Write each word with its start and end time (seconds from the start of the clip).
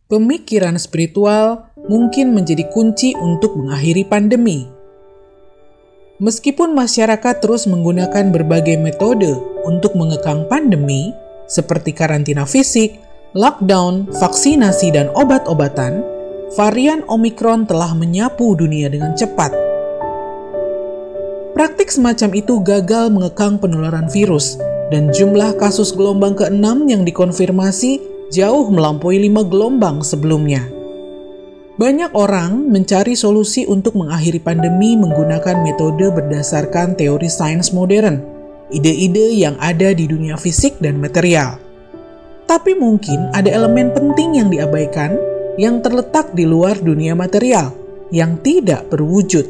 Pemikiran 0.09 0.73
spiritual 0.81 1.69
mungkin 1.85 2.33
menjadi 2.33 2.65
kunci 2.73 3.13
untuk 3.13 3.53
mengakhiri 3.61 4.01
pandemi. 4.01 4.76
Meskipun 6.17 6.73
masyarakat 6.73 7.45
terus 7.45 7.69
menggunakan 7.69 8.33
berbagai 8.33 8.73
metode 8.81 9.37
untuk 9.69 9.93
mengekang 9.93 10.49
pandemi, 10.49 11.13
seperti 11.45 11.93
karantina 11.93 12.41
fisik, 12.41 12.97
lockdown, 13.37 14.09
vaksinasi, 14.17 14.97
dan 14.97 15.13
obat-obatan, 15.13 16.01
varian 16.57 17.05
Omikron 17.05 17.69
telah 17.69 17.93
menyapu 17.93 18.57
dunia 18.57 18.89
dengan 18.89 19.13
cepat. 19.13 19.53
Praktik 21.53 21.93
semacam 21.93 22.29
itu 22.33 22.65
gagal 22.65 23.13
mengekang 23.13 23.61
penularan 23.61 24.09
virus, 24.09 24.57
dan 24.89 25.13
jumlah 25.13 25.53
kasus 25.61 25.93
gelombang 25.93 26.33
ke-6 26.33 26.89
yang 26.89 27.05
dikonfirmasi 27.05 28.01
jauh 28.33 28.65
melampaui 28.73 29.21
lima 29.21 29.45
gelombang 29.45 30.01
sebelumnya. 30.01 30.76
Banyak 31.77 32.17
orang 32.17 32.73
mencari 32.73 33.13
solusi 33.13 33.69
untuk 33.69 33.93
mengakhiri 34.01 34.41
pandemi 34.41 34.97
menggunakan 34.97 35.61
metode 35.61 36.09
berdasarkan 36.09 36.97
teori 36.97 37.29
sains 37.29 37.69
modern, 37.69 38.17
ide-ide 38.73 39.37
yang 39.37 39.53
ada 39.61 39.93
di 39.93 40.09
dunia 40.09 40.41
fisik 40.41 40.81
dan 40.81 40.97
material. 40.97 41.61
Tapi 42.49 42.73
mungkin 42.73 43.29
ada 43.29 43.53
elemen 43.53 43.93
penting 43.93 44.41
yang 44.41 44.49
diabaikan 44.49 45.21
yang 45.61 45.77
terletak 45.85 46.33
di 46.33 46.49
luar 46.49 46.81
dunia 46.81 47.13
material, 47.13 47.69
yang 48.09 48.41
tidak 48.41 48.89
berwujud. 48.89 49.45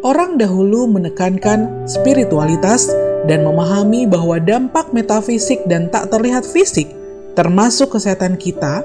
Orang 0.00 0.40
dahulu 0.40 0.88
menekankan 0.88 1.84
spiritualitas 1.84 2.88
dan 3.28 3.44
memahami 3.44 4.08
bahwa 4.08 4.40
dampak 4.40 4.96
metafisik 4.96 5.60
dan 5.68 5.92
tak 5.92 6.08
terlihat 6.08 6.48
fisik, 6.48 6.88
termasuk 7.36 7.92
kesehatan 7.92 8.40
kita, 8.40 8.80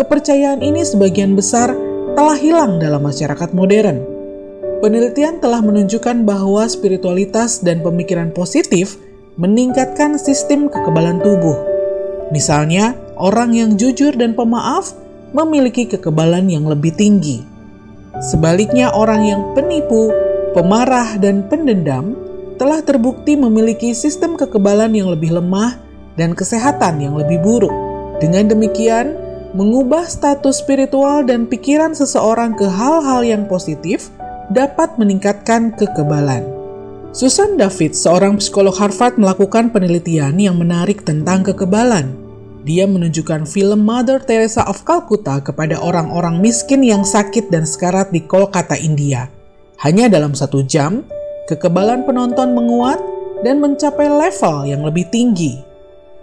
kepercayaan 0.00 0.64
ini 0.64 0.80
sebagian 0.88 1.36
besar 1.36 1.83
telah 2.14 2.38
hilang 2.38 2.78
dalam 2.78 3.02
masyarakat 3.02 3.50
modern. 3.50 3.98
Penelitian 4.78 5.42
telah 5.42 5.58
menunjukkan 5.58 6.22
bahwa 6.22 6.62
spiritualitas 6.70 7.58
dan 7.58 7.82
pemikiran 7.82 8.30
positif 8.30 8.94
meningkatkan 9.34 10.14
sistem 10.14 10.70
kekebalan 10.70 11.18
tubuh. 11.18 11.58
Misalnya, 12.30 12.94
orang 13.18 13.50
yang 13.58 13.70
jujur 13.74 14.14
dan 14.14 14.38
pemaaf 14.38 14.94
memiliki 15.34 15.90
kekebalan 15.90 16.46
yang 16.46 16.70
lebih 16.70 16.94
tinggi. 16.94 17.42
Sebaliknya, 18.22 18.94
orang 18.94 19.26
yang 19.26 19.42
penipu, 19.58 20.14
pemarah, 20.54 21.18
dan 21.18 21.50
pendendam 21.50 22.14
telah 22.54 22.78
terbukti 22.78 23.34
memiliki 23.34 23.90
sistem 23.90 24.38
kekebalan 24.38 24.94
yang 24.94 25.10
lebih 25.10 25.34
lemah 25.34 25.82
dan 26.14 26.38
kesehatan 26.38 27.02
yang 27.02 27.18
lebih 27.18 27.42
buruk. 27.42 27.74
Dengan 28.22 28.46
demikian, 28.54 29.18
mengubah 29.54 30.10
status 30.10 30.58
spiritual 30.58 31.22
dan 31.22 31.46
pikiran 31.46 31.94
seseorang 31.94 32.58
ke 32.58 32.66
hal-hal 32.66 33.22
yang 33.22 33.46
positif 33.46 34.10
dapat 34.50 34.98
meningkatkan 34.98 35.70
kekebalan. 35.78 36.42
Susan 37.14 37.54
David, 37.54 37.94
seorang 37.94 38.42
psikolog 38.42 38.74
Harvard, 38.74 39.14
melakukan 39.14 39.70
penelitian 39.70 40.34
yang 40.42 40.58
menarik 40.58 41.06
tentang 41.06 41.46
kekebalan. 41.46 42.10
Dia 42.66 42.90
menunjukkan 42.90 43.46
film 43.46 43.86
Mother 43.86 44.18
Teresa 44.18 44.66
of 44.66 44.82
Calcutta 44.82 45.38
kepada 45.38 45.78
orang-orang 45.78 46.42
miskin 46.42 46.82
yang 46.82 47.06
sakit 47.06 47.54
dan 47.54 47.62
sekarat 47.62 48.10
di 48.10 48.26
Kolkata, 48.26 48.74
India. 48.74 49.30
Hanya 49.86 50.10
dalam 50.10 50.34
satu 50.34 50.66
jam, 50.66 51.06
kekebalan 51.46 52.02
penonton 52.02 52.58
menguat 52.58 52.98
dan 53.46 53.62
mencapai 53.62 54.10
level 54.10 54.66
yang 54.66 54.82
lebih 54.82 55.06
tinggi 55.14 55.73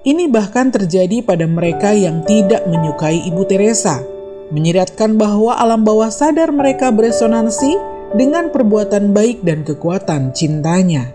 ini 0.01 0.25
bahkan 0.25 0.73
terjadi 0.73 1.21
pada 1.21 1.45
mereka 1.45 1.93
yang 1.93 2.25
tidak 2.25 2.65
menyukai 2.65 3.21
Ibu 3.29 3.45
Teresa, 3.45 4.01
menyiratkan 4.49 5.15
bahwa 5.15 5.53
alam 5.53 5.85
bawah 5.85 6.09
sadar 6.09 6.49
mereka 6.49 6.89
beresonansi 6.89 7.77
dengan 8.17 8.49
perbuatan 8.49 9.13
baik 9.13 9.45
dan 9.45 9.61
kekuatan 9.61 10.33
cintanya. 10.33 11.13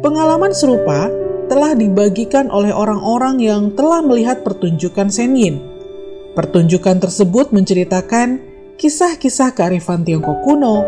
Pengalaman 0.00 0.56
serupa 0.56 1.12
telah 1.52 1.76
dibagikan 1.76 2.48
oleh 2.48 2.72
orang-orang 2.72 3.40
yang 3.40 3.62
telah 3.76 4.00
melihat 4.00 4.40
pertunjukan 4.40 5.12
Senyin. 5.12 5.60
Pertunjukan 6.32 7.02
tersebut 7.02 7.50
menceritakan 7.52 8.40
kisah-kisah 8.78 9.52
kearifan 9.52 10.06
Tiongkok 10.06 10.44
kuno, 10.48 10.86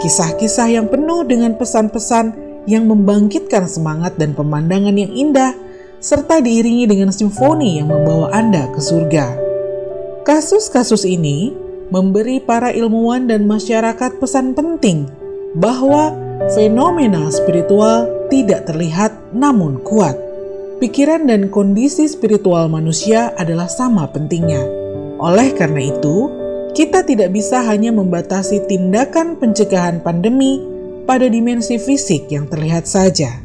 kisah-kisah 0.00 0.72
yang 0.72 0.86
penuh 0.88 1.26
dengan 1.26 1.58
pesan-pesan 1.58 2.38
yang 2.70 2.86
membangkitkan 2.86 3.66
semangat 3.66 4.14
dan 4.16 4.32
pemandangan 4.38 4.94
yang 4.94 5.10
indah 5.10 5.52
serta 6.02 6.42
diiringi 6.42 6.90
dengan 6.90 7.14
simfoni 7.14 7.78
yang 7.78 7.86
membawa 7.86 8.34
Anda 8.34 8.66
ke 8.74 8.82
surga. 8.82 9.26
Kasus-kasus 10.26 11.06
ini 11.06 11.54
memberi 11.94 12.42
para 12.42 12.74
ilmuwan 12.74 13.30
dan 13.30 13.46
masyarakat 13.46 14.18
pesan 14.18 14.58
penting 14.58 15.06
bahwa 15.54 16.10
fenomena 16.58 17.30
spiritual 17.30 18.10
tidak 18.26 18.66
terlihat 18.66 19.14
namun 19.30 19.78
kuat. 19.86 20.18
Pikiran 20.82 21.30
dan 21.30 21.46
kondisi 21.46 22.10
spiritual 22.10 22.66
manusia 22.66 23.30
adalah 23.38 23.70
sama 23.70 24.10
pentingnya. 24.10 24.66
Oleh 25.22 25.54
karena 25.54 25.86
itu, 25.86 26.26
kita 26.74 27.06
tidak 27.06 27.30
bisa 27.30 27.62
hanya 27.62 27.94
membatasi 27.94 28.66
tindakan 28.66 29.38
pencegahan 29.38 30.02
pandemi 30.02 30.58
pada 31.06 31.30
dimensi 31.30 31.78
fisik 31.78 32.26
yang 32.34 32.50
terlihat 32.50 32.90
saja 32.90 33.41